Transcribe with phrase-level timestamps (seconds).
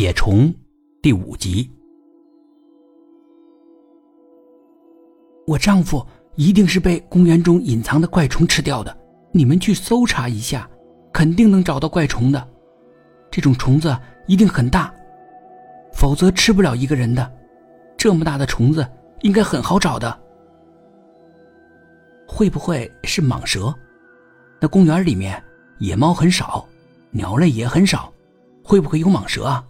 [0.00, 0.50] 血虫
[1.02, 1.70] 第五集。
[5.46, 6.02] 我丈夫
[6.36, 8.96] 一定是被公园中隐藏的怪虫吃掉的。
[9.30, 10.66] 你们去搜查一下，
[11.12, 12.48] 肯定能找到怪虫的。
[13.30, 13.94] 这种虫子
[14.26, 14.90] 一定很大，
[15.92, 17.30] 否则吃不了一个人的。
[17.94, 18.88] 这么大的虫子
[19.20, 20.18] 应该很好找的。
[22.26, 23.74] 会不会是蟒蛇？
[24.62, 25.44] 那公园里面
[25.78, 26.66] 野猫很少，
[27.10, 28.10] 鸟类也很少，
[28.64, 29.62] 会不会有蟒蛇啊？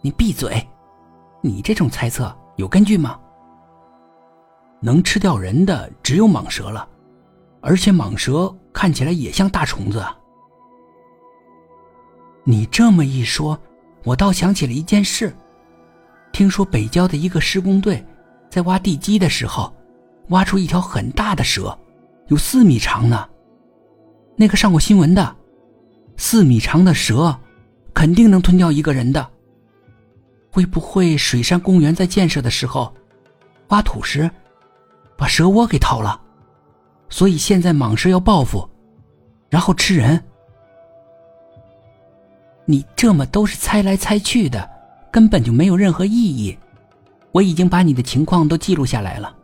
[0.00, 0.64] 你闭嘴！
[1.42, 3.18] 你这种猜测有根据吗？
[4.80, 6.88] 能吃掉人的只有蟒蛇了，
[7.60, 10.04] 而且蟒蛇看起来也像大虫子。
[12.44, 13.58] 你这么一说，
[14.04, 15.34] 我倒想起了一件事。
[16.32, 18.04] 听说北郊的一个施工队
[18.48, 19.74] 在挖地基的时候，
[20.28, 21.76] 挖出一条很大的蛇，
[22.28, 23.28] 有四米长呢。
[24.36, 25.36] 那个上过新闻的，
[26.16, 27.36] 四米长的蛇，
[27.92, 29.28] 肯定能吞掉一个人的。
[30.50, 32.92] 会不会水山公园在建设的时候，
[33.68, 34.30] 挖土时，
[35.16, 36.20] 把蛇窝给掏了，
[37.08, 38.68] 所以现在蟒蛇要报复，
[39.50, 40.22] 然后吃人？
[42.64, 44.68] 你这么都是猜来猜去的，
[45.10, 46.56] 根本就没有任何意义。
[47.32, 49.34] 我已经把你的情况都记录下来了，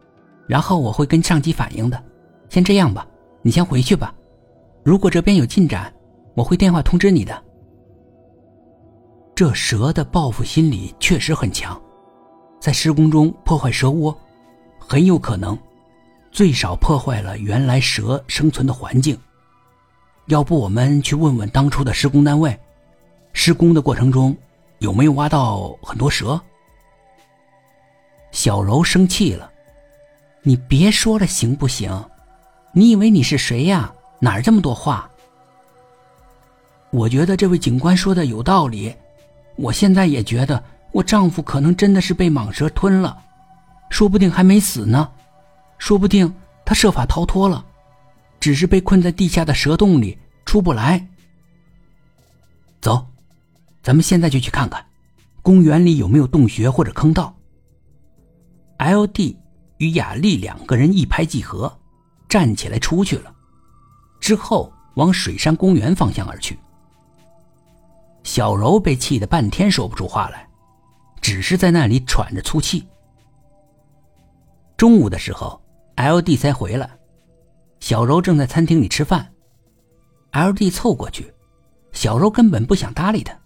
[0.46, 2.02] 然后我会跟上级反映的。
[2.48, 3.06] 先这样吧，
[3.42, 4.14] 你先回去吧。
[4.82, 5.92] 如果这边有进展，
[6.34, 7.43] 我会电话通知你的。
[9.34, 11.80] 这蛇的报复心理确实很强，
[12.60, 14.16] 在施工中破坏蛇窝，
[14.78, 15.58] 很有可能
[16.30, 19.18] 最少破坏了原来蛇生存的环境。
[20.26, 22.56] 要不我们去问问当初的施工单位，
[23.32, 24.36] 施工的过程中
[24.78, 26.40] 有没有挖到很多蛇？
[28.30, 29.50] 小柔生气了
[30.42, 32.04] ：“你别说了，行不行？
[32.72, 33.92] 你以为你是谁呀？
[34.20, 35.10] 哪儿这么多话？”
[36.90, 38.94] 我觉得这位警官说的有道理。
[39.56, 43.16] 我现在也觉得，我丈夫可能真的是被蟒蛇吞了，
[43.90, 45.08] 说不定还没死呢，
[45.78, 46.32] 说不定
[46.64, 47.64] 他设法逃脱了，
[48.40, 51.06] 只是被困在地下的蛇洞里出不来。
[52.80, 53.06] 走，
[53.82, 54.84] 咱们现在就去看看，
[55.40, 57.34] 公园里有没有洞穴或者坑道。
[58.78, 59.38] L D
[59.78, 61.78] 与雅丽两个人一拍即合，
[62.28, 63.32] 站起来出去了，
[64.20, 66.58] 之后往水山公园方向而去。
[68.24, 70.48] 小柔被气得半天说不出话来，
[71.20, 72.84] 只是在那里喘着粗气。
[74.76, 75.62] 中午的时候
[75.96, 76.90] ，L D 才回来，
[77.80, 79.30] 小柔正在餐厅里吃饭
[80.32, 81.32] ，L D 凑过去，
[81.92, 83.38] 小柔根本不想搭理他。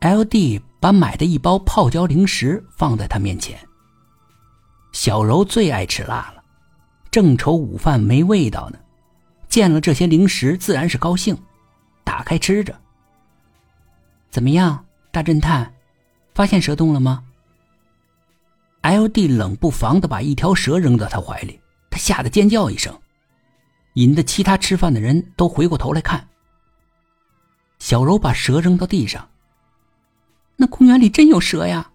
[0.00, 3.56] L D 把买的一包泡椒零食放在他面前。
[4.92, 6.42] 小柔最爱吃辣了，
[7.10, 8.78] 正愁午饭没味道呢，
[9.48, 11.40] 见了这些零食自然是高兴，
[12.04, 12.76] 打开吃着。
[14.32, 15.74] 怎么样，大侦探，
[16.34, 17.22] 发现蛇洞了吗
[18.80, 21.60] ？L D 冷不防的把一条蛇扔到他怀里，
[21.90, 22.98] 他吓得尖叫一声，
[23.92, 26.26] 引得其他吃饭的人都回过头来看。
[27.78, 29.28] 小柔把蛇扔到地上，
[30.56, 31.90] 那公园里真有蛇呀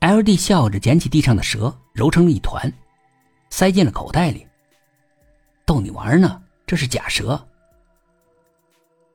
[0.00, 2.72] ！L D 笑着捡起地上的蛇，揉成了一团，
[3.48, 4.44] 塞进了口袋里。
[5.64, 7.40] 逗你玩呢，这是假蛇。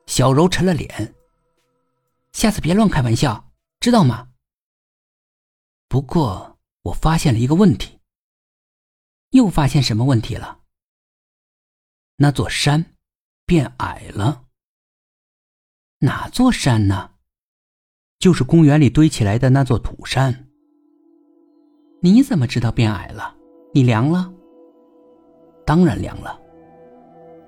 [0.06, 1.14] 小柔沉了脸。
[2.32, 4.28] 下次别乱开玩笑，知道吗？
[5.88, 7.98] 不过我发现了一个问题。
[9.30, 10.60] 又发现什么问题了？
[12.16, 12.96] 那座山
[13.46, 14.46] 变矮了。
[15.98, 17.12] 哪座山呢？
[18.18, 20.48] 就是公园里堆起来的那座土山。
[22.02, 23.36] 你怎么知道变矮了？
[23.72, 24.32] 你量了？
[25.64, 26.40] 当然量了。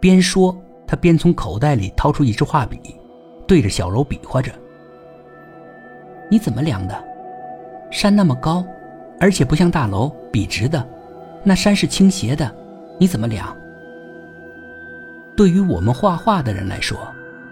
[0.00, 0.56] 边说，
[0.87, 2.78] 他边从口袋里掏出一支画笔，
[3.49, 4.62] 对着小柔比划着。
[6.32, 6.98] 你怎么量的？
[7.91, 8.65] 山那么高，
[9.20, 10.82] 而且不像大楼笔直的，
[11.44, 12.50] 那山是倾斜的，
[12.98, 13.54] 你怎么量？
[15.37, 16.97] 对于我们画画的人来说，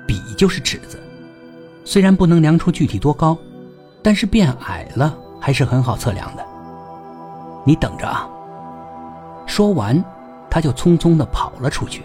[0.06, 0.98] 笔就是尺子，
[1.84, 3.36] 虽然不能量出具体多高，
[4.02, 6.42] 但是变矮了还是很好测量的。
[7.66, 8.26] 你等着啊！
[9.44, 10.02] 说完，
[10.48, 12.02] 他就匆匆的跑了出去。